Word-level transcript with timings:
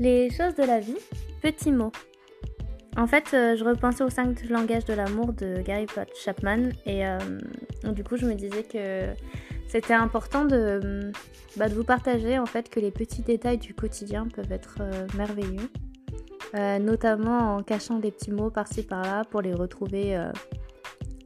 Les 0.00 0.30
choses 0.30 0.54
de 0.54 0.62
la 0.62 0.80
vie, 0.80 0.96
petits 1.42 1.70
mots. 1.70 1.92
En 2.96 3.06
fait, 3.06 3.34
euh, 3.34 3.54
je 3.54 3.62
repensais 3.62 4.02
aux 4.02 4.08
cinq 4.08 4.48
langages 4.48 4.86
de 4.86 4.94
l'amour 4.94 5.34
de 5.34 5.60
Gary 5.60 5.84
Chapman 6.24 6.70
et 6.86 7.06
euh, 7.06 7.18
du 7.92 8.02
coup, 8.02 8.16
je 8.16 8.24
me 8.24 8.32
disais 8.32 8.62
que 8.62 9.12
c'était 9.68 9.92
important 9.92 10.46
de, 10.46 11.12
bah, 11.58 11.68
de, 11.68 11.74
vous 11.74 11.84
partager 11.84 12.38
en 12.38 12.46
fait 12.46 12.70
que 12.70 12.80
les 12.80 12.90
petits 12.90 13.20
détails 13.20 13.58
du 13.58 13.74
quotidien 13.74 14.26
peuvent 14.26 14.50
être 14.50 14.78
euh, 14.80 15.06
merveilleux, 15.18 15.68
notamment 16.82 17.56
en 17.56 17.62
cachant 17.62 17.98
des 17.98 18.10
petits 18.10 18.32
mots 18.32 18.50
par-ci 18.50 18.82
par-là 18.82 19.24
pour 19.30 19.42
les 19.42 19.52
retrouver 19.52 20.18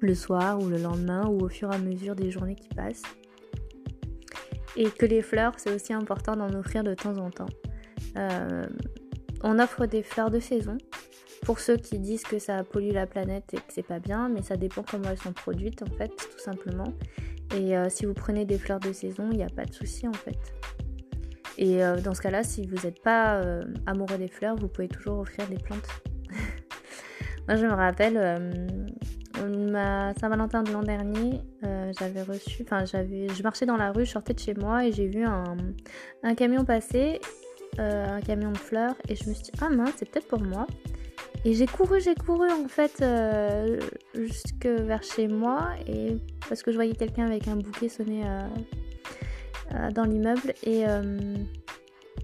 le 0.01 0.15
soir 0.17 0.59
ou 0.61 0.67
le 0.67 0.79
lendemain 0.79 1.29
ou 1.29 1.45
au 1.45 1.49
fur 1.49 1.71
et 1.71 1.77
à 1.77 1.79
mesure 1.79 2.17
des 2.17 2.33
journées 2.33 2.57
qui 2.57 2.71
passent. 2.71 3.05
Et 4.75 4.91
que 4.91 5.07
les 5.07 5.23
fleurs, 5.23 5.53
c'est 5.59 5.73
aussi 5.73 5.93
important 5.93 6.35
d'en 6.35 6.53
offrir 6.55 6.83
de 6.83 6.95
temps 6.95 7.17
en 7.19 7.31
temps. 7.31 7.47
On 8.17 9.59
offre 9.59 9.87
des 9.87 10.03
fleurs 10.03 10.31
de 10.31 10.41
saison, 10.41 10.79
pour 11.45 11.61
ceux 11.61 11.77
qui 11.77 11.99
disent 11.99 12.23
que 12.23 12.39
ça 12.39 12.65
pollue 12.65 12.93
la 12.93 13.07
planète 13.07 13.53
et 13.53 13.59
que 13.59 13.63
c'est 13.69 13.87
pas 13.87 13.99
bien, 13.99 14.29
mais 14.29 14.43
ça 14.43 14.57
dépend 14.57 14.83
comment 14.83 15.11
elles 15.11 15.19
sont 15.19 15.33
produites 15.33 15.83
en 15.83 15.99
fait, 15.99 16.09
tout 16.09 16.39
simplement. 16.39 16.93
Et 17.55 17.77
euh, 17.77 17.89
si 17.89 18.07
vous 18.07 18.15
prenez 18.15 18.45
des 18.45 18.59
fleurs 18.59 18.81
de 18.81 18.93
saison, 18.93 19.29
il 19.31 19.37
n'y 19.37 19.45
a 19.45 19.49
pas 19.49 19.65
de 19.65 19.73
souci 19.73 20.09
en 20.09 20.13
fait. 20.13 20.39
Et 21.57 21.85
euh, 21.85 22.01
dans 22.01 22.15
ce 22.15 22.23
cas-là, 22.23 22.43
si 22.43 22.67
vous 22.67 22.85
n'êtes 22.85 23.01
pas 23.03 23.37
euh, 23.37 23.63
amoureux 23.87 24.19
des 24.19 24.29
fleurs, 24.29 24.57
vous 24.57 24.69
pouvez 24.69 24.89
toujours 24.89 25.21
offrir 25.21 25.47
des 25.49 25.59
plantes. 25.59 25.87
Moi, 27.47 27.57
je 27.57 27.67
me 27.67 27.73
rappelle, 27.73 28.15
ma 29.71 30.15
Saint-Valentin 30.15 30.63
de 30.63 30.73
l'an 30.73 30.83
dernier, 30.83 31.43
j'avais 31.99 32.23
reçu, 32.23 32.63
enfin, 32.63 32.87
j'avais, 32.87 33.29
je 33.29 33.43
marchais 33.43 33.67
dans 33.67 33.77
la 33.77 33.93
rue, 33.93 34.07
je 34.07 34.13
sortais 34.13 34.33
de 34.33 34.39
chez 34.39 34.55
moi 34.55 34.87
et 34.87 34.93
j'ai 34.93 35.07
vu 35.07 35.27
un 35.27 36.35
camion 36.35 36.65
passer, 36.65 37.21
un 37.79 38.21
camion 38.21 38.53
de 38.53 38.59
fleurs, 38.59 38.95
et 39.09 39.17
je 39.17 39.29
me 39.29 39.35
suis 39.35 39.45
dit, 39.45 39.53
ah 39.61 39.69
mince, 39.69 39.93
c'est 39.97 40.09
peut-être 40.09 40.29
pour 40.29 40.41
moi. 40.41 40.67
Et 41.47 41.53
j'ai 41.53 41.67
couru, 41.67 42.01
j'ai 42.01 42.15
couru 42.15 42.51
en 42.51 42.69
fait 42.69 43.03
euh, 43.03 43.79
jusque 44.15 44.65
vers 44.67 45.03
chez 45.03 45.29
moi 45.29 45.73
et 45.87 46.17
parce 46.49 46.63
que 46.63 46.71
je 46.71 46.77
voyais 46.77 46.95
quelqu'un 46.95 47.27
avec 47.27 47.49
un 47.49 47.57
bouquet 47.57 47.91
sonner 47.91 48.23
euh, 48.25 48.49
euh, 49.75 49.91
dans 49.91 50.05
l'immeuble 50.05 50.55
et, 50.63 50.85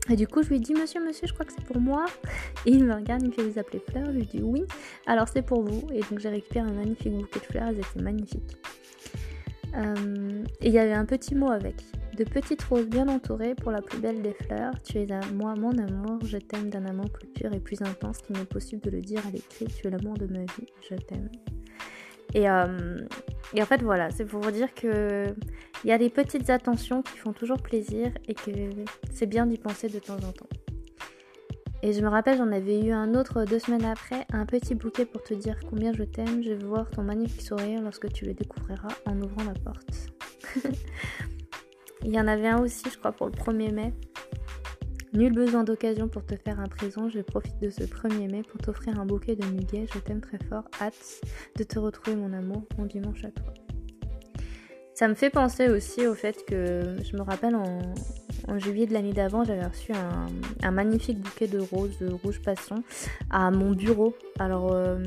et, 0.08 0.16
du 0.16 0.26
coup 0.26 0.42
je 0.42 0.48
lui 0.48 0.58
dis 0.58 0.72
monsieur 0.72 1.04
monsieur 1.04 1.26
je 1.26 1.34
crois 1.34 1.44
que 1.44 1.52
c'est 1.52 1.64
pour 1.64 1.80
moi. 1.80 2.06
Et 2.66 2.70
il 2.72 2.84
me 2.84 2.94
regarde 2.94 3.22
il 3.22 3.28
me 3.28 3.32
fait 3.32 3.42
vous 3.42 3.58
appeler 3.58 3.82
fleurs 3.90 4.06
je 4.06 4.18
lui 4.18 4.26
dis 4.26 4.42
oui. 4.42 4.64
Alors 5.06 5.28
c'est 5.28 5.42
pour 5.42 5.62
vous. 5.62 5.86
Et 5.92 6.00
donc 6.00 6.18
j'ai 6.18 6.30
récupéré 6.30 6.66
un 6.66 6.72
magnifique 6.72 7.12
bouquet 7.12 7.40
de 7.40 7.44
fleurs 7.44 7.68
elles 7.68 7.78
étaient 7.78 8.02
magnifiques. 8.02 8.56
Et 10.62 10.68
il 10.68 10.72
y 10.72 10.78
avait 10.78 10.94
un 10.94 11.04
petit 11.04 11.34
mot 11.34 11.50
avec 11.50 11.76
de 12.16 12.24
petites 12.24 12.62
roses 12.62 12.86
bien 12.86 13.08
entourées 13.08 13.54
pour 13.54 13.70
la 13.70 13.82
plus 13.82 13.98
belle 13.98 14.22
des 14.22 14.32
fleurs. 14.32 14.74
Tu 14.82 14.98
es 14.98 15.12
à 15.12 15.20
moi, 15.34 15.54
mon 15.54 15.76
amour, 15.78 16.18
je 16.24 16.38
t'aime 16.38 16.70
d'un 16.70 16.84
amour 16.86 17.10
plus 17.10 17.28
pur 17.28 17.52
et 17.52 17.60
plus 17.60 17.80
intense 17.82 18.18
qu'il 18.18 18.36
n'est 18.36 18.44
possible 18.44 18.82
de 18.82 18.90
le 18.90 19.00
dire 19.00 19.26
à 19.26 19.30
l'écrit. 19.30 19.66
Tu 19.66 19.86
es 19.86 19.90
l'amour 19.90 20.14
de 20.14 20.26
ma 20.26 20.40
vie, 20.40 20.66
je 20.88 20.94
t'aime. 20.96 21.28
Et, 22.34 22.48
euh, 22.48 22.98
et, 23.54 23.62
en 23.62 23.66
fait, 23.66 23.82
voilà, 23.82 24.10
c'est 24.10 24.24
pour 24.24 24.40
vous 24.40 24.50
dire 24.50 24.72
que 24.74 25.26
il 25.82 25.88
y 25.88 25.92
a 25.92 25.98
des 25.98 26.10
petites 26.10 26.50
attentions 26.50 27.02
qui 27.02 27.16
font 27.16 27.32
toujours 27.32 27.58
plaisir 27.58 28.12
et 28.28 28.34
que 28.34 28.50
c'est 29.12 29.26
bien 29.26 29.46
d'y 29.46 29.56
penser 29.56 29.88
de 29.88 29.98
temps 29.98 30.16
en 30.16 30.32
temps. 30.32 30.48
Et 31.82 31.94
je 31.94 32.00
me 32.02 32.08
rappelle, 32.08 32.36
j'en 32.36 32.52
avais 32.52 32.78
eu 32.84 32.92
un 32.92 33.14
autre 33.14 33.44
deux 33.44 33.58
semaines 33.58 33.86
après, 33.86 34.26
un 34.32 34.44
petit 34.44 34.74
bouquet 34.74 35.06
pour 35.06 35.22
te 35.22 35.32
dire 35.32 35.58
combien 35.70 35.92
je 35.94 36.02
t'aime. 36.02 36.42
Je 36.42 36.52
veux 36.52 36.66
voir 36.66 36.90
ton 36.90 37.02
magnifique 37.02 37.40
sourire 37.40 37.80
lorsque 37.80 38.12
tu 38.12 38.26
le 38.26 38.34
découvriras 38.34 38.94
en 39.06 39.18
ouvrant 39.22 39.44
la 39.44 39.54
porte. 39.54 39.88
Il 42.04 42.14
y 42.14 42.20
en 42.20 42.26
avait 42.26 42.48
un 42.48 42.60
aussi, 42.60 42.84
je 42.90 42.98
crois, 42.98 43.12
pour 43.12 43.26
le 43.26 43.32
1er 43.32 43.72
mai. 43.72 43.92
Nul 45.12 45.32
besoin 45.32 45.64
d'occasion 45.64 46.08
pour 46.08 46.24
te 46.24 46.36
faire 46.36 46.60
un 46.60 46.68
présent, 46.68 47.08
je 47.08 47.20
profite 47.20 47.58
de 47.60 47.68
ce 47.68 47.82
1er 47.82 48.30
mai 48.30 48.42
pour 48.42 48.60
t'offrir 48.60 48.98
un 49.00 49.04
bouquet 49.04 49.34
de 49.34 49.44
muguet, 49.44 49.86
je 49.92 49.98
t'aime 49.98 50.20
très 50.20 50.38
fort, 50.48 50.62
hâte 50.80 51.20
de 51.56 51.64
te 51.64 51.80
retrouver 51.80 52.16
mon 52.16 52.32
amour, 52.32 52.62
mon 52.78 52.86
dimanche 52.86 53.24
à 53.24 53.30
toi. 53.30 53.52
Ça 54.94 55.08
me 55.08 55.14
fait 55.14 55.30
penser 55.30 55.68
aussi 55.68 56.06
au 56.06 56.14
fait 56.14 56.44
que 56.46 56.96
je 57.02 57.16
me 57.16 57.22
rappelle 57.22 57.56
en, 57.56 58.58
juillet 58.58 58.86
de 58.86 58.92
l'année 58.92 59.12
d'avant, 59.12 59.42
j'avais 59.42 59.66
reçu 59.66 59.92
un, 60.62 60.70
magnifique 60.70 61.20
bouquet 61.20 61.48
de 61.48 61.58
roses 61.58 61.98
de 61.98 62.12
rouge 62.12 62.40
passion 62.42 62.84
à 63.30 63.50
mon 63.50 63.72
bureau. 63.72 64.14
Alors 64.38 64.72
euh, 64.72 64.98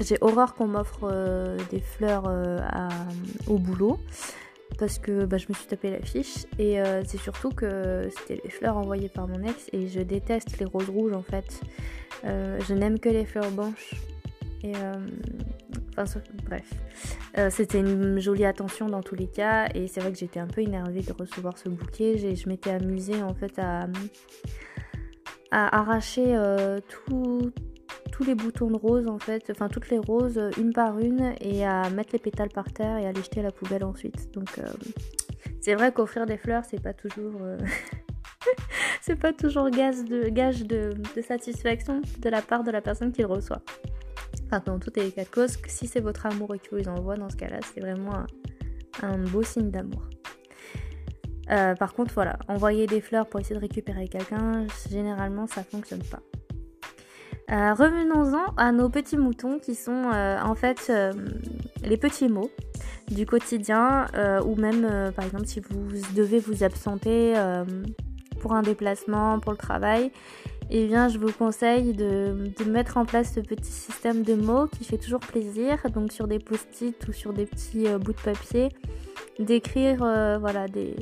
j'ai 0.00 0.16
horreur 0.20 0.54
qu'on 0.54 0.68
m'offre 0.68 1.10
euh, 1.10 1.58
des 1.70 1.80
fleurs 1.80 2.24
euh, 2.28 2.58
au 3.48 3.58
boulot 3.58 3.98
parce 4.78 4.98
que 4.98 5.24
bah, 5.24 5.36
je 5.38 5.46
me 5.48 5.54
suis 5.54 5.66
tapé 5.66 5.90
la 5.90 6.00
fiche 6.00 6.46
et 6.58 6.80
euh, 6.80 7.02
c'est 7.04 7.18
surtout 7.18 7.50
que 7.50 8.08
c'était 8.16 8.40
les 8.42 8.50
fleurs 8.50 8.76
envoyées 8.76 9.08
par 9.08 9.26
mon 9.26 9.42
ex 9.42 9.68
et 9.72 9.88
je 9.88 10.00
déteste 10.00 10.58
les 10.58 10.64
roses 10.64 10.88
rouges 10.88 11.12
en 11.12 11.22
fait. 11.22 11.60
Euh, 12.24 12.58
je 12.66 12.74
n'aime 12.74 12.98
que 12.98 13.08
les 13.08 13.24
fleurs 13.24 13.50
blanches 13.50 13.94
et 14.62 14.74
euh, 14.76 14.94
enfin 15.96 16.20
bref, 16.44 16.70
c'était 17.50 17.80
une 17.80 18.18
jolie 18.18 18.44
attention 18.44 18.88
dans 18.88 19.02
tous 19.02 19.14
les 19.14 19.28
cas 19.28 19.68
et 19.74 19.88
c'est 19.88 20.00
vrai 20.00 20.12
que 20.12 20.18
j'étais 20.18 20.40
un 20.40 20.46
peu 20.46 20.60
énervée 20.60 21.02
de 21.02 21.12
recevoir 21.12 21.58
ce 21.58 21.68
bouquet. 21.68 22.18
Je 22.18 22.48
m'étais 22.48 22.70
amusée 22.70 23.22
en 23.22 23.34
fait 23.34 23.58
à, 23.58 23.86
à 25.50 25.80
arracher 25.80 26.36
tout 26.88 27.52
tous 28.12 28.24
les 28.24 28.34
boutons 28.34 28.70
de 28.70 28.76
rose 28.76 29.06
en 29.06 29.18
fait, 29.18 29.50
enfin 29.50 29.68
toutes 29.68 29.90
les 29.90 29.98
roses 29.98 30.40
une 30.58 30.72
par 30.72 30.98
une 30.98 31.34
et 31.40 31.64
à 31.64 31.88
mettre 31.90 32.10
les 32.12 32.18
pétales 32.18 32.48
par 32.48 32.72
terre 32.72 32.98
et 32.98 33.06
à 33.06 33.12
les 33.12 33.22
jeter 33.22 33.40
à 33.40 33.44
la 33.44 33.52
poubelle 33.52 33.84
ensuite. 33.84 34.32
Donc 34.32 34.58
euh, 34.58 34.66
c'est 35.60 35.74
vrai 35.74 35.92
qu'offrir 35.92 36.26
des 36.26 36.36
fleurs 36.36 36.64
c'est 36.64 36.82
pas 36.82 36.94
toujours 36.94 37.40
euh, 37.42 37.58
c'est 39.00 39.16
pas 39.16 39.32
toujours 39.32 39.70
gage 39.70 40.04
de, 40.04 40.28
gage 40.28 40.64
de, 40.64 40.94
satisfaction 41.26 42.02
de 42.18 42.28
la 42.28 42.42
part 42.42 42.64
de 42.64 42.70
la 42.70 42.80
personne 42.80 43.12
qui 43.12 43.22
le 43.22 43.28
reçoit. 43.28 43.62
Enfin 44.46 44.62
dans 44.64 44.78
toutes 44.78 44.96
les 44.96 45.10
cas 45.10 45.24
de 45.24 45.28
cause, 45.28 45.58
si 45.66 45.86
c'est 45.86 46.00
votre 46.00 46.26
amour 46.26 46.54
qui 46.62 46.68
vous 46.72 46.88
envoie 46.88 47.16
dans 47.16 47.28
ce 47.28 47.36
cas-là, 47.36 47.60
c'est 47.72 47.80
vraiment 47.80 48.24
un, 49.02 49.18
beau 49.18 49.42
signe 49.42 49.70
d'amour. 49.70 50.02
Euh, 51.50 51.74
par 51.74 51.94
contre, 51.94 52.12
voilà, 52.12 52.38
envoyer 52.46 52.86
des 52.86 53.00
fleurs 53.00 53.26
pour 53.26 53.40
essayer 53.40 53.56
de 53.56 53.60
récupérer 53.60 54.06
quelqu'un, 54.08 54.66
généralement 54.90 55.46
ça 55.46 55.62
fonctionne 55.62 56.02
pas. 56.02 56.20
Euh, 57.50 57.72
revenons-en 57.72 58.52
à 58.58 58.72
nos 58.72 58.90
petits 58.90 59.16
moutons 59.16 59.58
qui 59.58 59.74
sont 59.74 60.10
euh, 60.12 60.38
en 60.42 60.54
fait 60.54 60.88
euh, 60.90 61.14
les 61.82 61.96
petits 61.96 62.28
mots 62.28 62.50
du 63.10 63.24
quotidien 63.24 64.06
ou 64.44 64.54
même 64.56 64.86
par 65.16 65.24
exemple 65.24 65.46
si 65.46 65.60
vous 65.60 65.88
devez 66.14 66.38
vous 66.40 66.62
absenter 66.62 67.32
pour 68.38 68.52
un 68.52 68.60
déplacement, 68.60 69.40
pour 69.40 69.52
le 69.52 69.56
travail, 69.56 70.12
eh 70.68 70.86
bien 70.86 71.08
je 71.08 71.16
vous 71.16 71.32
conseille 71.32 71.94
de, 71.94 72.36
mettre 72.66 72.98
en 72.98 73.06
place 73.06 73.32
ce 73.32 73.40
petit 73.40 73.72
système 73.72 74.24
de 74.24 74.34
mots 74.34 74.66
qui 74.66 74.84
fait 74.84 74.98
toujours 74.98 75.20
plaisir, 75.20 75.78
donc 75.94 76.12
sur 76.12 76.28
des 76.28 76.38
post-it 76.38 77.08
ou 77.08 77.12
sur 77.14 77.32
des 77.32 77.46
petits 77.46 77.86
bouts 77.98 78.12
de 78.12 78.20
papier, 78.20 78.68
d'écrire 79.38 80.00
voilà 80.38 80.68
des, 80.68 80.94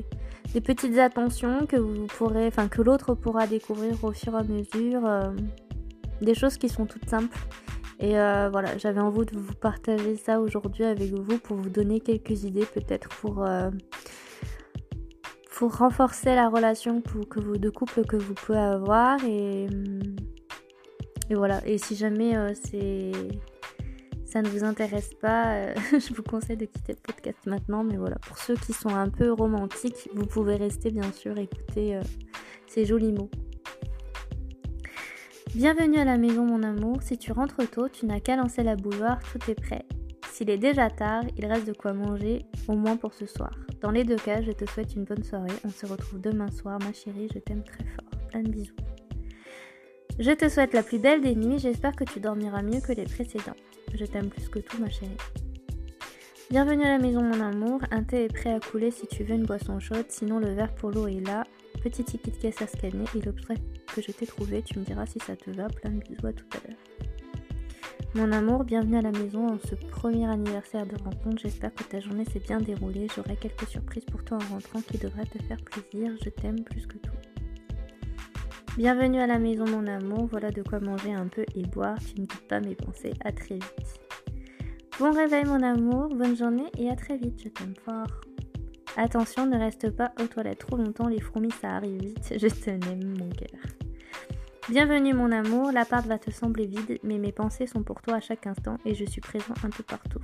des, 0.54 0.60
petites 0.60 0.98
attentions 0.98 1.66
que 1.66 1.74
vous 1.74 2.06
pourrez, 2.06 2.46
enfin 2.46 2.68
que 2.68 2.82
l'autre 2.82 3.14
pourra 3.14 3.48
découvrir 3.48 4.04
au 4.04 4.12
fur 4.12 4.32
et 4.34 4.38
à 4.38 4.44
mesure 4.44 5.08
des 6.20 6.34
choses 6.34 6.56
qui 6.56 6.68
sont 6.68 6.86
toutes 6.86 7.08
simples. 7.08 7.36
Et 7.98 8.18
euh, 8.18 8.50
voilà, 8.50 8.76
j'avais 8.76 9.00
envie 9.00 9.24
de 9.24 9.38
vous 9.38 9.54
partager 9.54 10.16
ça 10.16 10.40
aujourd'hui 10.40 10.84
avec 10.84 11.12
vous 11.12 11.38
pour 11.38 11.56
vous 11.56 11.70
donner 11.70 12.00
quelques 12.00 12.44
idées 12.44 12.66
peut-être 12.66 13.08
pour, 13.08 13.44
euh, 13.44 13.70
renforcer 15.60 16.34
la 16.34 16.50
relation 16.50 17.00
que 17.00 17.40
vous, 17.40 17.56
de 17.56 17.70
couple 17.70 18.04
que 18.04 18.16
vous 18.16 18.34
pouvez 18.34 18.58
avoir. 18.58 19.24
Et, 19.24 19.66
et 21.30 21.34
voilà, 21.34 21.66
et 21.66 21.78
si 21.78 21.96
jamais 21.96 22.36
euh, 22.36 22.52
c'est 22.54 23.12
ça 24.26 24.42
ne 24.42 24.48
vous 24.48 24.64
intéresse 24.64 25.14
pas, 25.14 25.72
je 25.92 26.12
vous 26.12 26.22
conseille 26.22 26.58
de 26.58 26.66
quitter 26.66 26.92
le 26.92 26.98
podcast 27.00 27.38
maintenant. 27.46 27.82
Mais 27.82 27.96
voilà, 27.96 28.16
pour 28.16 28.36
ceux 28.36 28.56
qui 28.56 28.74
sont 28.74 28.90
un 28.90 29.08
peu 29.08 29.32
romantiques, 29.32 30.10
vous 30.12 30.26
pouvez 30.26 30.56
rester 30.56 30.90
bien 30.90 31.10
sûr, 31.12 31.38
écouter 31.38 31.98
ces 32.66 32.84
jolis 32.84 33.12
mots. 33.12 33.30
Bienvenue 35.56 35.96
à 35.96 36.04
la 36.04 36.18
maison 36.18 36.44
mon 36.44 36.62
amour, 36.62 37.00
si 37.00 37.16
tu 37.16 37.32
rentres 37.32 37.66
tôt, 37.70 37.88
tu 37.88 38.04
n'as 38.04 38.20
qu'à 38.20 38.36
lancer 38.36 38.62
la 38.62 38.76
bouilloire, 38.76 39.18
tout 39.32 39.50
est 39.50 39.54
prêt. 39.54 39.86
S'il 40.30 40.50
est 40.50 40.58
déjà 40.58 40.90
tard, 40.90 41.22
il 41.38 41.46
reste 41.46 41.66
de 41.66 41.72
quoi 41.72 41.94
manger, 41.94 42.44
au 42.68 42.74
moins 42.74 42.98
pour 42.98 43.14
ce 43.14 43.24
soir. 43.24 43.52
Dans 43.80 43.90
les 43.90 44.04
deux 44.04 44.16
cas, 44.16 44.42
je 44.42 44.52
te 44.52 44.66
souhaite 44.66 44.94
une 44.94 45.04
bonne 45.04 45.24
soirée, 45.24 45.54
on 45.64 45.70
se 45.70 45.86
retrouve 45.86 46.20
demain 46.20 46.50
soir 46.50 46.78
ma 46.80 46.92
chérie, 46.92 47.30
je 47.32 47.38
t'aime 47.38 47.64
très 47.64 47.84
fort. 47.84 48.20
Plein 48.28 48.42
de 48.42 48.50
bisous. 48.50 48.76
Je 50.18 50.30
te 50.32 50.46
souhaite 50.50 50.74
la 50.74 50.82
plus 50.82 50.98
belle 50.98 51.22
des 51.22 51.34
nuits, 51.34 51.58
j'espère 51.58 51.96
que 51.96 52.04
tu 52.04 52.20
dormiras 52.20 52.60
mieux 52.60 52.82
que 52.82 52.92
les 52.92 53.04
précédents. 53.04 53.56
Je 53.94 54.04
t'aime 54.04 54.28
plus 54.28 54.50
que 54.50 54.58
tout 54.58 54.78
ma 54.78 54.90
chérie. 54.90 55.16
Bienvenue 56.50 56.84
à 56.84 56.98
la 56.98 56.98
maison 56.98 57.22
mon 57.22 57.40
amour, 57.40 57.80
un 57.90 58.02
thé 58.02 58.24
est 58.24 58.34
prêt 58.34 58.52
à 58.52 58.60
couler 58.60 58.90
si 58.90 59.06
tu 59.06 59.24
veux 59.24 59.36
une 59.36 59.46
boisson 59.46 59.80
chaude, 59.80 60.04
sinon 60.10 60.38
le 60.38 60.50
verre 60.50 60.74
pour 60.74 60.90
l'eau 60.90 61.06
est 61.06 61.26
là, 61.26 61.44
petit 61.82 62.04
ticket 62.04 62.30
de 62.30 62.36
caisse 62.36 62.60
à 62.60 62.66
scanner 62.66 63.06
et 63.14 63.22
l'objet 63.22 63.54
je 64.00 64.12
t'ai 64.12 64.26
trouvé, 64.26 64.62
tu 64.62 64.78
me 64.78 64.84
diras 64.84 65.06
si 65.06 65.18
ça 65.20 65.36
te 65.36 65.50
va, 65.50 65.68
plein 65.68 65.90
de 65.90 66.00
bisous 66.00 66.32
tout 66.32 66.58
à 66.58 66.68
l'heure. 66.68 66.78
Mon 68.14 68.32
amour, 68.32 68.64
bienvenue 68.64 68.96
à 68.96 69.02
la 69.02 69.10
maison 69.10 69.46
en 69.46 69.58
ce 69.58 69.74
premier 69.74 70.26
anniversaire 70.26 70.86
de 70.86 70.96
rencontre. 71.02 71.42
J'espère 71.42 71.74
que 71.74 71.84
ta 71.84 72.00
journée 72.00 72.24
s'est 72.24 72.40
bien 72.40 72.58
déroulée. 72.58 73.08
J'aurai 73.14 73.36
quelques 73.36 73.68
surprises 73.68 74.06
pour 74.06 74.24
toi 74.24 74.38
en 74.38 74.54
rentrant 74.54 74.80
qui 74.80 74.96
devraient 74.96 75.26
te 75.26 75.42
faire 75.42 75.58
plaisir. 75.62 76.12
Je 76.24 76.30
t'aime 76.30 76.64
plus 76.64 76.86
que 76.86 76.96
tout. 76.96 77.12
Bienvenue 78.78 79.20
à 79.20 79.26
la 79.26 79.38
maison 79.38 79.64
mon 79.66 79.86
amour, 79.86 80.26
voilà 80.30 80.50
de 80.50 80.62
quoi 80.62 80.80
manger 80.80 81.14
un 81.14 81.28
peu 81.28 81.44
et 81.54 81.62
boire, 81.62 81.98
tu 81.98 82.20
ne 82.20 82.26
quittes 82.26 82.46
pas 82.46 82.60
mes 82.60 82.74
pensées, 82.74 83.14
à 83.24 83.32
très 83.32 83.54
vite. 83.54 84.00
Bon 84.98 85.12
réveil 85.12 85.44
mon 85.44 85.62
amour, 85.62 86.08
bonne 86.08 86.36
journée 86.36 86.70
et 86.78 86.90
à 86.90 86.96
très 86.96 87.16
vite, 87.16 87.40
je 87.42 87.48
t'aime 87.48 87.74
fort. 87.84 88.20
Attention, 88.98 89.46
ne 89.46 89.58
reste 89.58 89.90
pas 89.90 90.12
aux 90.22 90.26
toilettes 90.26 90.58
trop 90.58 90.76
longtemps, 90.76 91.08
les 91.08 91.20
fourmis 91.20 91.52
ça 91.52 91.70
arrive 91.70 92.00
vite, 92.02 92.34
je 92.36 92.48
t'aime 92.48 92.80
mon 93.18 93.30
cœur. 93.30 93.85
Bienvenue 94.68 95.14
mon 95.14 95.30
amour, 95.30 95.70
l'appart 95.70 96.04
va 96.08 96.18
te 96.18 96.32
sembler 96.32 96.66
vide, 96.66 96.98
mais 97.04 97.18
mes 97.18 97.30
pensées 97.30 97.68
sont 97.68 97.84
pour 97.84 98.02
toi 98.02 98.14
à 98.14 98.20
chaque 98.20 98.48
instant 98.48 98.78
et 98.84 98.96
je 98.96 99.04
suis 99.04 99.20
présent 99.20 99.54
un 99.62 99.70
peu 99.70 99.84
partout. 99.84 100.18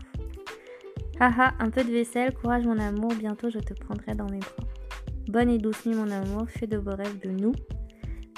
Haha, 1.20 1.52
un 1.60 1.70
peu 1.70 1.84
de 1.84 1.92
vaisselle, 1.92 2.34
courage 2.34 2.66
mon 2.66 2.80
amour, 2.80 3.14
bientôt 3.14 3.50
je 3.50 3.60
te 3.60 3.72
prendrai 3.72 4.16
dans 4.16 4.28
mes 4.28 4.40
bras. 4.40 4.66
Bonne 5.28 5.48
et 5.48 5.58
douce 5.58 5.86
nuit 5.86 5.94
mon 5.94 6.10
amour, 6.10 6.48
fais 6.48 6.66
de 6.66 6.76
beaux 6.76 6.96
rêves 6.96 7.20
de 7.20 7.30
nous. 7.30 7.52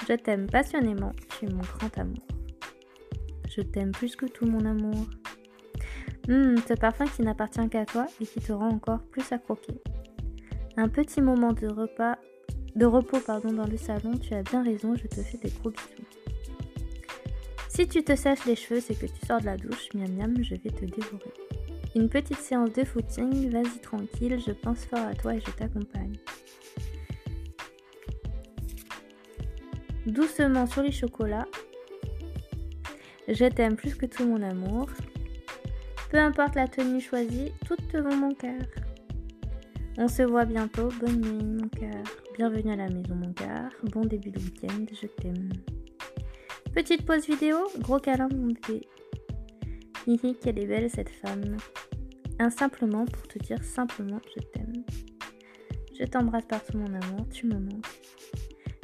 Je 0.07 0.13
t'aime 0.13 0.45
passionnément, 0.45 1.11
tu 1.39 1.45
es 1.45 1.49
mon 1.49 1.63
grand 1.63 1.97
amour. 1.97 2.27
Je 3.49 3.61
t'aime 3.61 3.91
plus 3.91 4.15
que 4.15 4.27
tout 4.27 4.45
mon 4.45 4.63
amour. 4.63 5.07
Hum, 6.29 6.55
ce 6.67 6.75
parfum 6.75 7.05
qui 7.05 7.23
n'appartient 7.23 7.67
qu'à 7.69 7.85
toi 7.87 8.05
et 8.21 8.27
qui 8.27 8.41
te 8.41 8.53
rend 8.53 8.69
encore 8.69 9.01
plus 9.05 9.31
à 9.31 9.39
croquer. 9.39 9.81
Un 10.77 10.87
petit 10.87 11.23
moment 11.23 11.53
de 11.53 11.65
repas 11.65 12.19
de 12.75 12.85
repos 12.85 13.19
pardon, 13.19 13.53
dans 13.53 13.67
le 13.67 13.77
salon, 13.77 14.17
tu 14.17 14.33
as 14.33 14.43
bien 14.43 14.63
raison, 14.63 14.95
je 14.95 15.07
te 15.07 15.21
fais 15.21 15.37
des 15.37 15.49
gros 15.49 15.71
bisous. 15.71 16.05
Si 17.69 17.87
tu 17.87 18.03
te 18.03 18.15
sèches 18.15 18.45
les 18.45 18.55
cheveux, 18.55 18.79
c'est 18.79 18.95
que 18.95 19.05
tu 19.05 19.25
sors 19.25 19.39
de 19.39 19.45
la 19.45 19.57
douche, 19.57 19.89
miam 19.93 20.11
miam, 20.13 20.35
je 20.43 20.55
vais 20.55 20.69
te 20.69 20.85
dévorer. 20.85 21.33
Une 21.95 22.09
petite 22.09 22.39
séance 22.39 22.73
de 22.73 22.83
footing, 22.83 23.49
vas-y 23.49 23.79
tranquille, 23.81 24.39
je 24.45 24.51
pense 24.51 24.85
fort 24.85 25.05
à 25.07 25.13
toi 25.13 25.35
et 25.35 25.39
je 25.39 25.51
t'accompagne. 25.51 26.17
Doucement 30.05 30.67
sur 30.67 30.83
les 30.83 30.91
chocolats, 30.91 31.47
je 33.27 33.45
t'aime 33.45 33.75
plus 33.75 33.95
que 33.95 34.05
tout 34.05 34.25
mon 34.25 34.41
amour. 34.41 34.87
Peu 36.11 36.17
importe 36.17 36.55
la 36.55 36.67
tenue 36.67 37.01
choisie, 37.01 37.51
toutes 37.65 37.87
te 37.87 37.97
vont 37.97 38.15
mon 38.15 38.33
cœur. 38.33 38.61
On 39.97 40.09
se 40.09 40.23
voit 40.23 40.43
bientôt, 40.43 40.89
bonne 40.99 41.21
nuit 41.21 41.45
mon 41.61 41.69
cœur. 41.69 42.03
Bienvenue 42.35 42.73
à 42.73 42.75
la 42.75 42.89
maison 42.89 43.15
mon 43.15 43.31
cœur. 43.31 43.71
Bon 43.83 44.01
début 44.01 44.29
de 44.29 44.39
week-end, 44.39 44.85
je 44.91 45.07
t'aime. 45.07 45.53
Petite 46.73 47.05
pause 47.05 47.25
vidéo, 47.25 47.55
gros 47.79 47.99
câlin 47.99 48.27
mon 48.27 48.47
bébé. 48.47 48.85
Hihi, 50.05 50.35
qu'elle 50.35 50.59
est 50.59 50.65
belle 50.65 50.89
cette 50.89 51.09
femme. 51.09 51.55
Un 52.39 52.49
simplement 52.49 53.05
pour 53.05 53.25
te 53.29 53.39
dire 53.39 53.63
simplement 53.63 54.19
je 54.35 54.41
t'aime. 54.43 54.83
Je 55.97 56.03
t'embrasse 56.03 56.45
partout 56.45 56.77
mon 56.77 56.93
amour, 56.93 57.29
tu 57.31 57.45
me 57.47 57.57
manques. 57.57 57.87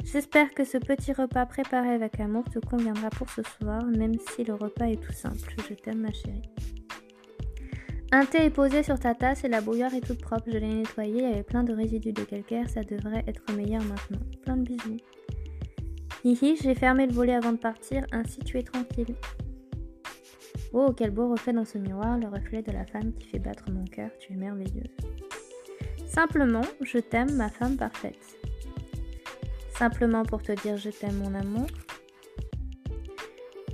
J'espère 0.04 0.54
que 0.54 0.64
ce 0.64 0.78
petit 0.78 1.12
repas 1.12 1.44
préparé 1.44 1.90
avec 1.90 2.20
amour 2.20 2.44
te 2.44 2.58
conviendra 2.58 3.10
pour 3.10 3.28
ce 3.28 3.42
soir, 3.42 3.84
même 3.84 4.18
si 4.30 4.44
le 4.44 4.54
repas 4.54 4.86
est 4.86 5.02
tout 5.02 5.12
simple. 5.12 5.56
Je 5.68 5.74
t'aime 5.74 6.00
ma 6.00 6.12
chérie. 6.12 6.40
Un 8.14 8.26
thé 8.26 8.44
est 8.44 8.50
posé 8.50 8.82
sur 8.82 8.98
ta 8.98 9.14
tasse 9.14 9.42
et 9.42 9.48
la 9.48 9.62
bouilloire 9.62 9.94
est 9.94 10.06
toute 10.06 10.20
propre. 10.20 10.44
Je 10.46 10.58
l'ai 10.58 10.68
nettoyée, 10.68 11.22
il 11.22 11.30
y 11.30 11.32
avait 11.32 11.42
plein 11.42 11.64
de 11.64 11.72
résidus 11.72 12.12
de 12.12 12.24
calcaire, 12.24 12.68
ça 12.68 12.82
devrait 12.82 13.24
être 13.26 13.42
meilleur 13.54 13.82
maintenant. 13.84 14.20
Plein 14.42 14.58
de 14.58 14.64
bisous. 14.64 14.98
Hihi, 16.22 16.56
j'ai 16.62 16.74
fermé 16.74 17.06
le 17.06 17.14
volet 17.14 17.34
avant 17.34 17.52
de 17.52 17.56
partir, 17.56 18.04
ainsi 18.12 18.40
tu 18.40 18.58
es 18.58 18.62
tranquille. 18.62 19.14
Oh, 20.74 20.92
quel 20.94 21.10
beau 21.10 21.30
reflet 21.30 21.54
dans 21.54 21.64
ce 21.64 21.78
miroir, 21.78 22.18
le 22.18 22.28
reflet 22.28 22.60
de 22.60 22.70
la 22.70 22.84
femme 22.84 23.14
qui 23.14 23.28
fait 23.28 23.38
battre 23.38 23.64
mon 23.70 23.84
cœur, 23.84 24.10
tu 24.20 24.34
es 24.34 24.36
merveilleuse. 24.36 24.94
Simplement, 26.06 26.60
je 26.82 26.98
t'aime, 26.98 27.32
ma 27.36 27.48
femme 27.48 27.78
parfaite. 27.78 28.36
Simplement 29.70 30.22
pour 30.22 30.42
te 30.42 30.52
dire 30.52 30.76
je 30.76 30.90
t'aime, 30.90 31.16
mon 31.16 31.34
amour. 31.34 31.66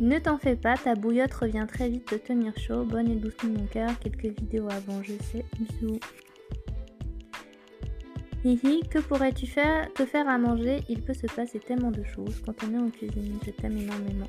Ne 0.00 0.20
t'en 0.20 0.38
fais 0.38 0.54
pas, 0.54 0.76
ta 0.76 0.94
bouillotte 0.94 1.34
revient 1.34 1.66
très 1.68 1.88
vite 1.88 2.12
de 2.12 2.18
tenir 2.18 2.56
chaud. 2.56 2.84
Bonne 2.84 3.10
et 3.10 3.16
douce 3.16 3.42
mon 3.42 3.66
cœur, 3.66 3.98
quelques 3.98 4.38
vidéos 4.38 4.68
avant, 4.70 5.02
je 5.02 5.14
sais. 5.24 5.44
Bisous. 5.58 5.98
Hihi, 8.44 8.82
que 8.88 9.00
pourrais-tu 9.00 9.46
faire, 9.46 9.92
te 9.94 10.06
faire 10.06 10.28
à 10.28 10.38
manger? 10.38 10.82
Il 10.88 11.02
peut 11.02 11.14
se 11.14 11.26
passer 11.26 11.58
tellement 11.58 11.90
de 11.90 12.04
choses 12.04 12.40
quand 12.46 12.54
on 12.64 12.74
est 12.74 12.78
en 12.78 12.90
cuisine. 12.90 13.38
Je 13.44 13.50
t'aime 13.50 13.76
énormément. 13.76 14.28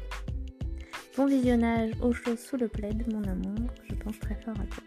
Bon 1.16 1.28
visionnage 1.28 1.92
au 2.02 2.14
chaud 2.14 2.36
sous 2.36 2.58
le 2.58 2.68
plaid, 2.68 3.06
mon 3.14 3.24
amour. 3.26 3.70
Je 3.88 3.94
pense 3.94 4.18
très 4.20 4.36
fort 4.36 4.56
à 4.60 4.66
toi. 4.66 4.84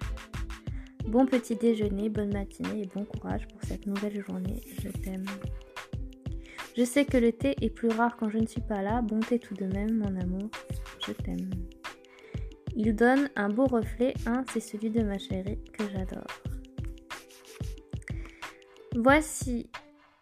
Bon 1.07 1.27
petit 1.27 1.55
déjeuner, 1.55 2.09
bonne 2.09 2.33
matinée 2.33 2.83
et 2.83 2.89
bon 2.93 3.05
courage 3.05 3.47
pour 3.47 3.63
cette 3.63 3.87
nouvelle 3.87 4.25
journée. 4.25 4.61
Je 4.83 4.89
t'aime. 4.89 5.27
Je 6.77 6.85
sais 6.85 7.05
que 7.05 7.19
le 7.19 7.33
thé 7.33 7.55
est 7.61 7.71
plus 7.71 7.89
rare 7.89 8.17
quand 8.17 8.31
je 8.31 8.39
ne 8.39 8.47
suis 8.47 8.63
pas 8.63 8.83
là. 8.83 9.03
Bon 9.03 9.21
thé 9.21 9.39
tout 9.39 9.55
de 9.55 9.67
même, 9.67 9.99
mon 9.99 10.21
amour. 10.21 10.51
Je 11.07 11.13
t'aime. 11.13 11.51
Il 12.75 12.95
donne 12.95 13.29
un 13.37 13.51
beau 13.51 13.67
reflet. 13.67 14.15
Un, 14.27 14.45
c'est 14.53 14.61
celui 14.61 14.91
de 14.91 15.03
ma 15.03 15.19
chérie 15.19 15.59
que 15.73 15.85
j'adore. 15.91 16.27
Voici 18.97 19.69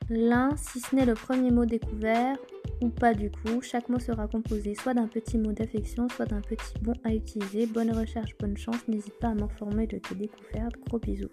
l'un, 0.09 0.57
si 0.57 0.81
ce 0.81 0.97
n'est 0.97 1.07
le 1.07 1.15
premier 1.15 1.53
mot 1.53 1.65
découvert, 1.65 2.37
ou 2.83 2.89
pas 2.89 3.15
du 3.15 3.31
coup. 3.31 3.61
Chaque 3.63 3.89
mot 3.89 4.01
sera 4.01 4.27
composé 4.27 4.75
soit 4.75 4.95
d'un 4.95 5.07
petit 5.07 5.39
mot 5.39 5.53
d'affection, 5.53 6.09
soit 6.09 6.27
d'un 6.27 6.41
petit 6.41 6.75
bon 6.83 6.95
à 7.05 7.15
utiliser. 7.15 7.67
Bonne 7.67 7.93
recherche, 7.97 8.37
bonne 8.39 8.57
chance. 8.57 8.89
N'hésite 8.89 9.19
pas 9.21 9.29
à 9.29 9.35
m'informer 9.35 9.87
de 9.87 9.99
tes 9.99 10.17
découvertes. 10.17 10.75
Gros 10.89 10.99
bisous. 10.99 11.31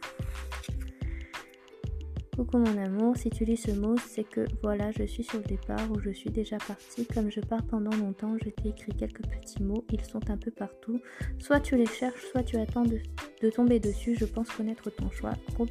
Coucou 2.38 2.60
mon 2.60 2.78
amour, 2.78 3.18
si 3.18 3.32
tu 3.32 3.46
lis 3.46 3.58
ce 3.58 3.72
mot, 3.72 3.96
c'est 3.98 4.24
que 4.24 4.46
voilà, 4.62 4.92
je 4.92 5.02
suis 5.06 5.24
sur 5.24 5.40
le 5.40 5.46
départ 5.46 5.92
ou 5.92 6.00
je 6.00 6.12
suis 6.12 6.30
déjà 6.30 6.58
partie. 6.58 7.04
Comme 7.08 7.32
je 7.32 7.40
pars 7.40 7.64
pendant 7.64 7.90
longtemps, 7.98 8.38
je 8.38 8.52
t'ai 8.52 8.70
écrit 8.70 8.92
quelques 8.92 9.24
petits 9.24 9.64
mots, 9.64 9.84
ils 9.92 10.06
sont 10.06 10.22
un 10.30 10.38
peu 10.38 10.52
partout. 10.52 11.02
Soit 11.40 11.62
tu 11.62 11.76
les 11.76 11.88
cherches, 11.88 12.24
soit 12.32 12.44
tu 12.44 12.58
attends 12.58 12.84
de, 12.84 13.50
tomber 13.50 13.80
dessus. 13.80 14.16
Je 14.20 14.26
pense 14.26 14.52
connaître 14.52 14.88
ton 14.92 15.10
choix. 15.10 15.32
Gros. 15.56 15.66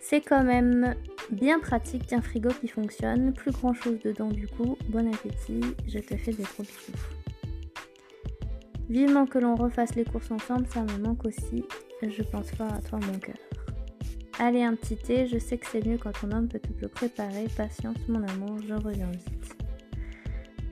C'est 0.00 0.20
quand 0.20 0.44
même 0.44 0.94
bien 1.32 1.58
pratique, 1.58 2.12
un 2.12 2.22
frigo 2.22 2.50
qui 2.60 2.68
fonctionne. 2.68 3.32
Plus 3.32 3.50
grand 3.50 3.74
chose 3.74 3.98
dedans 4.04 4.28
du 4.28 4.46
coup. 4.46 4.78
Bon 4.90 5.12
appétit, 5.12 5.60
je 5.88 5.98
te 5.98 6.16
fais 6.16 6.30
des 6.30 6.44
gros 6.44 6.62
bisous. 6.62 6.98
Vivement 8.88 9.26
que 9.26 9.40
l'on 9.40 9.56
refasse 9.56 9.96
les 9.96 10.04
courses 10.04 10.30
ensemble, 10.30 10.68
ça 10.68 10.82
me 10.82 10.98
manque 10.98 11.24
aussi. 11.24 11.64
Je 12.00 12.22
pense 12.22 12.52
fort 12.52 12.72
à 12.72 12.80
toi 12.80 13.00
mon 13.00 13.18
cœur. 13.18 13.34
Allez, 14.44 14.64
un 14.64 14.74
petit 14.74 14.96
thé, 14.96 15.28
je 15.28 15.38
sais 15.38 15.56
que 15.56 15.68
c'est 15.68 15.86
mieux 15.86 15.98
quand 15.98 16.10
ton 16.20 16.32
homme 16.32 16.48
peut 16.48 16.58
te 16.58 16.86
préparer. 16.86 17.46
Patience, 17.56 17.96
mon 18.08 18.26
amour, 18.26 18.58
je 18.66 18.74
reviens 18.74 19.08
vite. 19.12 19.56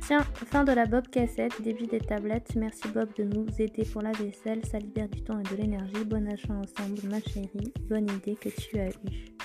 Tiens, 0.01 0.23
fin 0.35 0.65
de 0.65 0.73
la 0.73 0.87
Bob 0.87 1.07
cassette, 1.07 1.63
début 1.63 1.87
des 1.87 2.01
tablettes. 2.01 2.57
Merci 2.57 2.89
Bob 2.89 3.15
de 3.17 3.23
nous 3.23 3.47
aider 3.61 3.85
pour 3.85 4.03
la 4.03 4.11
vaisselle. 4.11 4.67
Ça 4.67 4.81
libère 4.81 5.09
du 5.09 5.23
temps 5.23 5.39
et 5.39 5.45
de 5.45 5.55
l'énergie. 5.55 6.05
Bon 6.05 6.29
achat 6.29 6.53
ensemble, 6.53 6.99
ma 7.09 7.21
chérie. 7.21 7.73
Bonne 7.89 8.11
idée 8.11 8.35
que 8.35 8.49
tu 8.49 8.77
as 8.81 8.89
eue. 8.89 9.37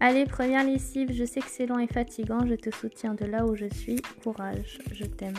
Allez, 0.00 0.26
première 0.26 0.64
lessive. 0.64 1.10
Je 1.10 1.24
sais 1.24 1.40
que 1.40 1.48
c'est 1.48 1.64
long 1.64 1.78
et 1.78 1.86
fatigant. 1.86 2.46
Je 2.46 2.56
te 2.56 2.68
soutiens 2.76 3.14
de 3.14 3.24
là 3.24 3.46
où 3.46 3.56
je 3.56 3.72
suis. 3.72 4.02
Courage, 4.22 4.80
je 4.92 5.06
t'aime. 5.06 5.32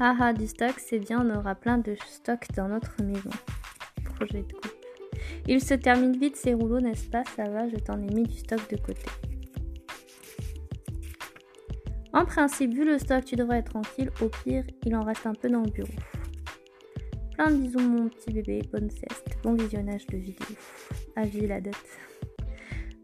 Haha, 0.00 0.32
du 0.32 0.48
stock, 0.48 0.74
c'est 0.78 0.98
bien. 0.98 1.24
On 1.24 1.38
aura 1.38 1.54
plein 1.54 1.78
de 1.78 1.94
stock 2.04 2.40
dans 2.56 2.66
notre 2.66 3.00
maison. 3.00 3.30
Projet 4.16 4.42
de 4.42 4.52
coupe. 4.52 4.77
Il 5.46 5.62
se 5.62 5.74
termine 5.74 6.16
vite 6.18 6.36
ces 6.36 6.54
rouleaux, 6.54 6.80
n'est-ce 6.80 7.08
pas 7.08 7.24
Ça 7.36 7.44
va, 7.48 7.68
je 7.68 7.76
t'en 7.76 8.00
ai 8.00 8.12
mis 8.12 8.24
du 8.24 8.38
stock 8.38 8.60
de 8.70 8.76
côté. 8.76 9.06
En 12.12 12.24
principe, 12.24 12.74
vu 12.74 12.84
le 12.84 12.98
stock, 12.98 13.24
tu 13.24 13.36
devrais 13.36 13.58
être 13.58 13.70
tranquille. 13.70 14.10
Au 14.20 14.28
pire, 14.28 14.64
il 14.84 14.96
en 14.96 15.04
reste 15.04 15.26
un 15.26 15.34
peu 15.34 15.48
dans 15.48 15.62
le 15.62 15.70
bureau. 15.70 15.88
Plein 17.34 17.50
de 17.50 17.56
bisous 17.56 17.78
mon 17.78 18.08
petit 18.08 18.32
bébé, 18.32 18.62
bonne 18.72 18.90
sieste, 18.90 19.38
bon 19.42 19.54
visionnage 19.54 20.06
de 20.06 20.16
vidéo. 20.16 20.46
Avis 21.14 21.46
la 21.46 21.60
dette. 21.60 21.76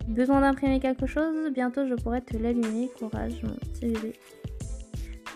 Besoin 0.09 0.41
d'imprimer 0.41 0.81
quelque 0.81 1.07
chose? 1.07 1.51
Bientôt 1.53 1.87
je 1.87 1.95
pourrai 1.95 2.21
te 2.21 2.37
l'allumer. 2.37 2.91
Courage 2.99 3.43
mon 3.43 3.55
petit 3.55 3.87
bébé. 3.87 4.15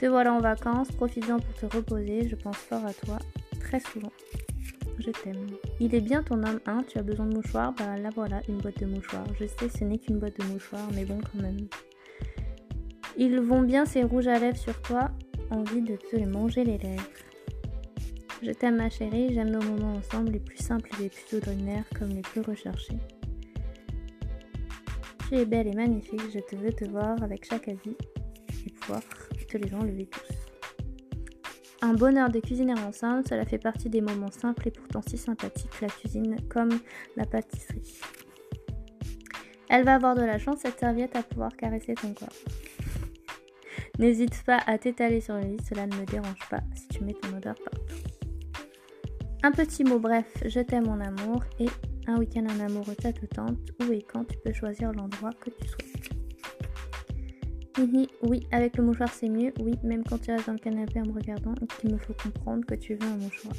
Te 0.00 0.06
voilà 0.06 0.32
en 0.32 0.40
vacances, 0.40 0.90
profites-en 0.92 1.38
pour 1.38 1.54
te 1.54 1.76
reposer. 1.76 2.28
Je 2.28 2.36
pense 2.36 2.56
fort 2.56 2.84
à 2.84 2.92
toi, 2.92 3.18
très 3.60 3.80
souvent 3.80 4.12
je 4.98 5.10
t'aime. 5.10 5.46
Il 5.80 5.94
est 5.94 6.00
bien 6.00 6.22
ton 6.22 6.42
homme, 6.42 6.60
hein 6.66 6.82
Tu 6.88 6.98
as 6.98 7.02
besoin 7.02 7.26
de 7.26 7.34
mouchoirs 7.34 7.72
Bah 7.74 7.96
là 7.96 8.10
voilà, 8.14 8.40
une 8.48 8.58
boîte 8.58 8.78
de 8.80 8.86
mouchoirs. 8.86 9.26
Je 9.38 9.46
sais, 9.46 9.68
ce 9.68 9.84
n'est 9.84 9.98
qu'une 9.98 10.18
boîte 10.18 10.38
de 10.38 10.44
mouchoirs, 10.46 10.88
mais 10.94 11.04
bon 11.04 11.18
quand 11.20 11.40
même. 11.40 11.68
Ils 13.16 13.40
vont 13.40 13.62
bien 13.62 13.84
ces 13.84 14.02
rouges 14.02 14.28
à 14.28 14.38
lèvres 14.38 14.56
sur 14.56 14.80
toi. 14.82 15.10
Envie 15.50 15.82
de 15.82 15.96
te 15.96 16.16
les 16.16 16.26
manger 16.26 16.64
les 16.64 16.78
lèvres. 16.78 17.08
Je 18.42 18.52
t'aime 18.52 18.76
ma 18.76 18.90
chérie, 18.90 19.32
j'aime 19.34 19.50
nos 19.50 19.62
moments 19.62 19.94
ensemble, 19.94 20.30
les 20.32 20.38
plus 20.38 20.58
simples 20.58 20.90
et 20.98 21.04
les 21.04 21.08
plus 21.08 21.36
ordinaires 21.38 21.86
comme 21.98 22.10
les 22.10 22.20
plus 22.20 22.42
recherchés. 22.42 22.98
Tu 25.28 25.36
es 25.36 25.44
belle 25.44 25.66
et 25.66 25.74
magnifique, 25.74 26.22
je 26.32 26.38
te 26.38 26.54
veux 26.54 26.72
te 26.72 26.84
voir 26.84 27.20
avec 27.22 27.44
chaque 27.44 27.68
avis 27.68 27.96
et 28.66 28.70
pouvoir 28.70 29.02
te 29.48 29.56
les 29.56 29.74
enlever 29.74 30.06
tous. 30.06 30.37
Un 31.80 31.94
bonheur 31.94 32.28
de 32.28 32.40
cuisiner 32.40 32.74
ensemble, 32.74 33.22
cela 33.28 33.44
fait 33.44 33.58
partie 33.58 33.88
des 33.88 34.00
moments 34.00 34.30
simples 34.30 34.68
et 34.68 34.70
pourtant 34.72 35.00
si 35.06 35.16
sympathiques, 35.16 35.80
la 35.80 35.88
cuisine 35.88 36.36
comme 36.48 36.80
la 37.16 37.24
pâtisserie. 37.24 38.00
Elle 39.68 39.84
va 39.84 39.94
avoir 39.94 40.14
de 40.16 40.22
la 40.22 40.38
chance, 40.38 40.60
cette 40.60 40.80
serviette, 40.80 41.14
à 41.14 41.22
pouvoir 41.22 41.56
caresser 41.56 41.94
ton 41.94 42.14
corps. 42.14 42.28
N'hésite 43.98 44.42
pas 44.44 44.58
à 44.66 44.78
t'étaler 44.78 45.20
sur 45.20 45.34
le 45.34 45.42
lit, 45.42 45.58
cela 45.68 45.86
ne 45.86 45.94
me 45.94 46.04
dérange 46.04 46.48
pas 46.50 46.60
si 46.74 46.88
tu 46.88 47.04
mets 47.04 47.14
ton 47.14 47.36
odeur 47.36 47.54
partout. 47.54 47.94
Un 49.42 49.52
petit 49.52 49.84
mot 49.84 50.00
bref, 50.00 50.26
je 50.46 50.60
t'aime 50.60 50.86
mon 50.86 51.00
amour 51.00 51.44
et 51.60 51.68
un 52.08 52.16
week-end 52.16 52.46
en 52.46 52.60
amoureux 52.60 52.96
ça 53.00 53.12
te 53.12 53.26
tente, 53.26 53.58
où 53.80 53.92
et 53.92 54.02
quand 54.02 54.24
tu 54.24 54.36
peux 54.44 54.52
choisir 54.52 54.90
l'endroit 54.92 55.32
que 55.32 55.50
tu 55.50 55.68
souhaites. 55.68 56.17
Oui, 58.22 58.46
avec 58.50 58.76
le 58.76 58.84
mouchoir 58.84 59.12
c'est 59.12 59.28
mieux, 59.28 59.52
oui, 59.60 59.74
même 59.84 60.02
quand 60.04 60.18
tu 60.18 60.30
restes 60.32 60.46
dans 60.46 60.54
le 60.54 60.58
canapé 60.58 61.00
en 61.00 61.06
me 61.06 61.12
regardant 61.12 61.54
qu'il 61.80 61.92
me 61.92 61.98
faut 61.98 62.14
comprendre 62.14 62.64
que 62.66 62.74
tu 62.74 62.94
veux 62.94 63.06
un 63.06 63.16
mouchoir. 63.16 63.54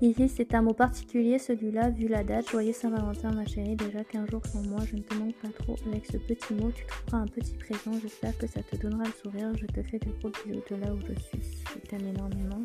Ici, 0.00 0.28
c'est 0.28 0.54
un 0.54 0.62
mot 0.62 0.74
particulier, 0.74 1.40
celui-là, 1.40 1.90
vu 1.90 2.06
la 2.06 2.22
date. 2.22 2.48
Joyeux 2.48 2.72
Saint-Valentin, 2.72 3.32
ma 3.32 3.44
chérie. 3.44 3.74
Déjà 3.74 4.04
15 4.04 4.30
jours 4.30 4.46
sans 4.46 4.62
moi, 4.62 4.78
je 4.88 4.94
ne 4.94 5.02
te 5.02 5.12
manque 5.14 5.34
pas 5.42 5.48
trop. 5.48 5.74
Avec 5.88 6.06
ce 6.06 6.18
petit 6.18 6.54
mot, 6.54 6.70
tu 6.70 6.86
trouveras 6.86 7.24
un 7.24 7.26
petit 7.26 7.54
présent. 7.54 7.98
J'espère 8.00 8.36
que 8.38 8.46
ça 8.46 8.62
te 8.62 8.76
donnera 8.76 9.02
le 9.06 9.10
sourire. 9.10 9.50
Je 9.56 9.66
te 9.66 9.82
fais 9.82 9.98
de 9.98 10.06
gros 10.20 10.30
bisous 10.30 10.62
de 10.70 10.76
là 10.76 10.94
où 10.94 11.00
je 11.00 11.20
suis. 11.20 11.40
Je 11.74 11.88
t'aime 11.88 12.06
énormément. 12.06 12.62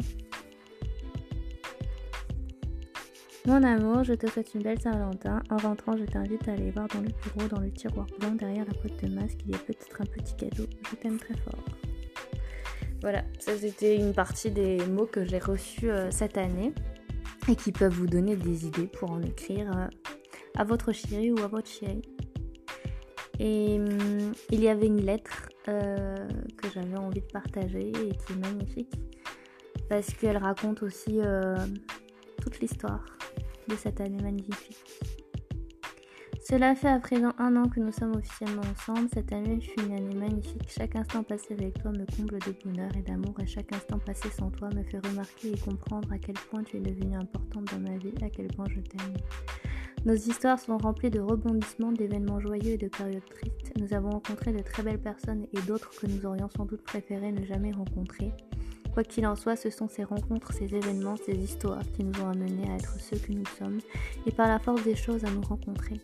Mon 3.45 3.61
amour, 3.61 4.05
je 4.05 4.13
te 4.13 4.25
souhaite 4.27 4.53
une 4.53 4.63
belle 4.63 4.79
Saint-Valentin. 4.79 5.43
En 5.49 5.57
rentrant, 5.57 5.97
je 5.97 6.05
t'invite 6.05 6.47
à 6.47 6.53
aller 6.53 6.71
voir 6.71 6.87
dans 6.87 7.01
le 7.01 7.09
bureau, 7.09 7.49
dans 7.49 7.59
le 7.59 7.69
tiroir 7.71 8.07
blanc, 8.17 8.31
derrière 8.31 8.63
la 8.63 8.71
boîte 8.71 9.03
de 9.03 9.13
masque, 9.13 9.39
il 9.45 9.51
y 9.51 9.55
a 9.55 9.57
peut-être 9.57 10.01
un 10.01 10.05
petit 10.05 10.33
cadeau. 10.37 10.63
Je 10.89 10.95
t'aime 10.95 11.17
très 11.17 11.35
fort. 11.35 11.59
Voilà, 13.01 13.21
ça 13.39 13.57
c'était 13.57 13.97
une 13.97 14.13
partie 14.13 14.49
des 14.49 14.77
mots 14.85 15.07
que 15.07 15.25
j'ai 15.25 15.39
reçus 15.39 15.89
euh, 15.89 16.09
cette 16.09 16.37
année 16.37 16.73
et 17.49 17.57
qui 17.57 17.73
peuvent 17.73 17.91
vous 17.91 18.07
donner 18.07 18.37
des 18.37 18.65
idées 18.65 18.87
pour 18.87 19.11
en 19.11 19.21
écrire 19.21 19.69
euh, 19.77 19.87
à 20.55 20.63
votre 20.63 20.93
chéri 20.93 21.33
ou 21.33 21.39
à 21.39 21.47
votre 21.47 21.67
chérie. 21.67 22.01
Et 23.39 23.77
hum, 23.77 24.31
il 24.51 24.61
y 24.61 24.69
avait 24.69 24.87
une 24.87 25.05
lettre 25.05 25.49
euh, 25.67 26.15
que 26.55 26.69
j'avais 26.73 26.95
envie 26.95 27.19
de 27.19 27.31
partager 27.33 27.89
et 27.89 28.11
qui 28.11 28.33
est 28.33 28.39
magnifique 28.41 28.93
parce 29.89 30.13
qu'elle 30.13 30.37
raconte 30.37 30.81
aussi 30.81 31.19
toute 32.41 32.61
l'histoire 32.61 33.03
de 33.67 33.75
cette 33.75 34.01
année 34.01 34.21
magnifique. 34.21 34.83
Cela 36.45 36.75
fait 36.75 36.89
à 36.89 36.99
présent 36.99 37.31
un 37.37 37.55
an 37.55 37.69
que 37.69 37.79
nous 37.79 37.93
sommes 37.93 38.15
officiellement 38.17 38.63
ensemble. 38.75 39.07
Cette 39.13 39.31
année 39.31 39.61
fut 39.61 39.79
une 39.85 39.93
année 39.93 40.15
magnifique. 40.15 40.67
Chaque 40.67 40.95
instant 40.97 41.23
passé 41.23 41.53
avec 41.53 41.81
toi 41.81 41.91
me 41.91 42.05
comble 42.17 42.37
de 42.39 42.53
bonheur 42.65 42.91
et 42.97 43.01
d'amour 43.01 43.33
et 43.41 43.47
chaque 43.47 43.71
instant 43.73 43.97
passé 43.97 44.29
sans 44.29 44.51
toi 44.51 44.69
me 44.75 44.83
fait 44.83 44.99
remarquer 45.07 45.53
et 45.53 45.57
comprendre 45.57 46.11
à 46.11 46.17
quel 46.17 46.35
point 46.35 46.63
tu 46.63 46.77
es 46.77 46.79
devenue 46.81 47.15
importante 47.15 47.73
dans 47.73 47.79
ma 47.79 47.97
vie, 47.97 48.13
à 48.21 48.29
quel 48.29 48.47
point 48.47 48.65
je 48.67 48.81
t'aime. 48.81 49.13
Nos 50.05 50.15
histoires 50.15 50.59
sont 50.59 50.77
remplies 50.77 51.11
de 51.11 51.21
rebondissements, 51.21 51.93
d'événements 51.93 52.41
joyeux 52.41 52.73
et 52.73 52.77
de 52.77 52.89
périodes 52.89 53.23
tristes. 53.23 53.71
Nous 53.79 53.93
avons 53.93 54.09
rencontré 54.09 54.51
de 54.51 54.61
très 54.61 54.83
belles 54.83 55.01
personnes 55.01 55.47
et 55.53 55.61
d'autres 55.61 55.91
que 55.97 56.07
nous 56.07 56.25
aurions 56.25 56.49
sans 56.57 56.65
doute 56.65 56.83
préféré 56.83 57.31
ne 57.31 57.45
jamais 57.45 57.71
rencontrer. 57.71 58.33
Quoi 58.93 59.03
qu'il 59.03 59.25
en 59.25 59.35
soit, 59.35 59.55
ce 59.55 59.71
sont 59.71 59.87
ces 59.87 60.03
rencontres, 60.03 60.53
ces 60.53 60.75
événements, 60.75 61.15
ces 61.17 61.35
histoires 61.35 61.81
qui 61.95 62.03
nous 62.03 62.21
ont 62.21 62.29
amenés 62.29 62.69
à 62.69 62.75
être 62.75 62.99
ceux 62.99 63.17
que 63.17 63.31
nous 63.31 63.45
sommes 63.57 63.79
et 64.27 64.31
par 64.31 64.47
la 64.47 64.59
force 64.59 64.83
des 64.83 64.95
choses 64.95 65.25
à 65.25 65.31
nous 65.31 65.41
rencontrer. 65.41 65.99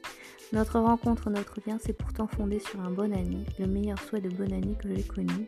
Notre 0.54 0.80
rencontre, 0.80 1.30
notre 1.30 1.60
lien 1.68 1.78
s'est 1.78 1.94
pourtant 1.94 2.26
fondé 2.26 2.58
sur 2.58 2.82
un 2.82 2.90
bon 2.90 3.14
ami, 3.14 3.46
le 3.60 3.68
meilleur 3.68 4.00
souhait 4.00 4.22
de 4.22 4.30
bonne 4.30 4.54
année 4.54 4.76
que 4.82 4.90
j'ai 4.94 5.04
connu. 5.04 5.46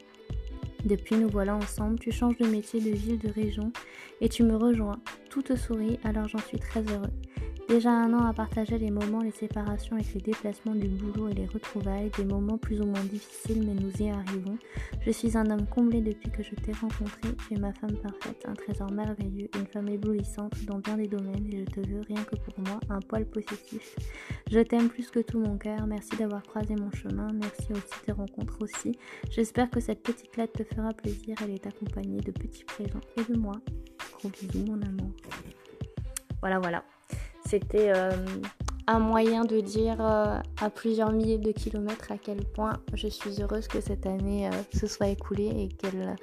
Depuis, 0.85 1.15
nous 1.15 1.29
voilà 1.29 1.55
ensemble, 1.55 1.97
tu 1.97 2.11
changes 2.11 2.37
de 2.37 2.45
métier, 2.45 2.79
de 2.79 2.91
ville, 2.91 3.17
de 3.17 3.29
région 3.29 3.71
et 4.19 4.29
tu 4.29 4.43
me 4.43 4.55
rejoins. 4.55 4.99
Tout 5.31 5.41
te 5.41 5.55
sourit, 5.55 5.99
alors 6.03 6.27
j'en 6.27 6.39
suis 6.39 6.59
très 6.59 6.81
heureux. 6.81 7.09
Déjà 7.71 7.89
un 7.89 8.11
an 8.11 8.25
à 8.25 8.33
partager 8.33 8.77
les 8.77 8.91
moments, 8.91 9.21
les 9.21 9.31
séparations 9.31 9.95
avec 9.95 10.13
les 10.13 10.19
déplacements 10.19 10.75
du 10.75 10.89
boulot 10.89 11.29
et 11.29 11.33
les 11.33 11.45
retrouvailles, 11.45 12.11
des 12.17 12.25
moments 12.25 12.57
plus 12.57 12.81
ou 12.81 12.85
moins 12.85 13.05
difficiles, 13.05 13.65
mais 13.65 13.73
nous 13.73 13.93
y 14.05 14.09
arrivons. 14.09 14.57
Je 14.99 15.09
suis 15.09 15.37
un 15.37 15.49
homme 15.49 15.65
comblé 15.67 16.01
depuis 16.01 16.29
que 16.29 16.43
je 16.43 16.53
t'ai 16.53 16.73
rencontré. 16.73 17.33
Tu 17.47 17.53
es 17.53 17.57
ma 17.57 17.71
femme 17.71 17.95
parfaite, 17.95 18.45
un 18.45 18.55
trésor 18.55 18.91
merveilleux, 18.91 19.47
une 19.57 19.67
femme 19.67 19.87
éblouissante 19.87 20.53
dans 20.65 20.79
bien 20.79 20.97
des 20.97 21.07
domaines 21.07 21.47
et 21.49 21.59
je 21.59 21.63
te 21.63 21.79
veux 21.87 22.01
rien 22.01 22.21
que 22.25 22.35
pour 22.35 22.59
moi, 22.59 22.77
un 22.89 22.99
poil 22.99 23.25
positif. 23.25 23.95
Je 24.51 24.59
t'aime 24.59 24.89
plus 24.89 25.09
que 25.09 25.21
tout 25.21 25.39
mon 25.39 25.57
cœur. 25.57 25.87
Merci 25.87 26.17
d'avoir 26.17 26.43
croisé 26.43 26.75
mon 26.75 26.91
chemin. 26.91 27.29
Merci 27.31 27.71
aussi 27.71 28.05
des 28.05 28.11
rencontres 28.11 28.61
aussi. 28.61 28.97
J'espère 29.29 29.69
que 29.69 29.79
cette 29.79 30.03
petite 30.03 30.35
lettre 30.35 30.61
te 30.61 30.75
fera 30.75 30.89
plaisir. 30.89 31.37
Elle 31.41 31.51
est 31.51 31.65
accompagnée 31.65 32.19
de 32.19 32.31
petits 32.31 32.65
présents 32.65 32.99
et 33.15 33.23
de 33.31 33.37
moi. 33.37 33.53
Gros 34.19 34.27
bisous, 34.27 34.65
mon 34.65 34.81
amour. 34.81 35.11
Voilà, 36.41 36.59
voilà. 36.59 36.83
C'était 37.51 37.91
euh, 37.93 38.11
un 38.87 38.99
moyen 38.99 39.43
de 39.43 39.59
dire 39.59 39.97
euh, 39.99 40.39
à 40.61 40.69
plusieurs 40.69 41.11
milliers 41.11 41.37
de 41.37 41.51
kilomètres 41.51 42.09
à 42.09 42.17
quel 42.17 42.45
point 42.45 42.79
je 42.93 43.09
suis 43.09 43.41
heureuse 43.41 43.67
que 43.67 43.81
cette 43.81 44.05
année 44.05 44.47
euh, 44.47 44.51
se 44.73 44.87
soit 44.87 45.09
écoulée 45.09 45.51
et 45.57 45.67
qu'elle 45.67 46.15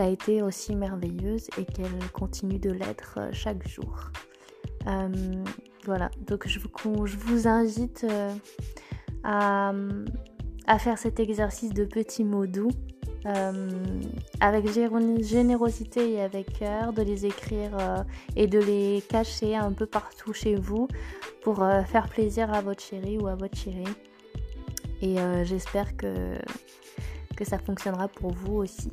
a 0.00 0.08
été 0.08 0.40
aussi 0.40 0.74
merveilleuse 0.74 1.48
et 1.58 1.66
qu'elle 1.66 2.10
continue 2.14 2.58
de 2.58 2.70
l'être 2.70 3.18
chaque 3.32 3.68
jour. 3.68 4.10
voilà, 5.84 6.10
donc 6.26 6.48
je 6.48 6.58
vous, 6.58 7.06
je 7.06 7.18
vous 7.18 7.46
invite 7.46 8.06
à, 9.24 9.74
à, 10.66 10.78
faire 10.78 10.96
cet 10.96 11.20
exercice 11.20 11.74
de 11.74 11.84
petits 11.84 12.24
mots 12.24 12.46
doux 12.46 12.70
euh, 13.26 13.70
avec 14.40 14.68
générosité 15.22 16.12
et 16.12 16.20
avec 16.20 16.58
cœur, 16.58 16.92
de 16.92 17.02
les 17.02 17.26
écrire 17.26 17.76
euh, 17.78 18.04
et 18.36 18.46
de 18.46 18.58
les 18.58 19.02
cacher 19.08 19.56
un 19.56 19.72
peu 19.72 19.86
partout 19.86 20.32
chez 20.32 20.54
vous 20.54 20.86
pour 21.42 21.62
euh, 21.62 21.82
faire 21.82 22.08
plaisir 22.08 22.52
à 22.52 22.60
votre 22.60 22.82
chéri 22.82 23.18
ou 23.18 23.26
à 23.26 23.34
votre 23.34 23.56
chérie. 23.56 23.84
Et 25.02 25.16
j'espère 25.44 25.94
que, 25.98 26.38
que 27.36 27.44
ça 27.44 27.58
fonctionnera 27.58 28.08
pour 28.08 28.32
vous 28.32 28.54
aussi. 28.54 28.90